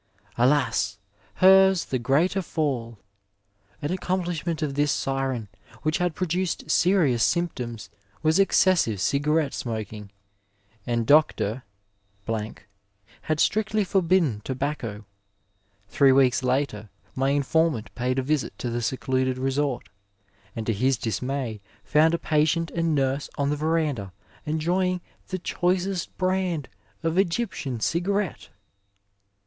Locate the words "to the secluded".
18.57-19.37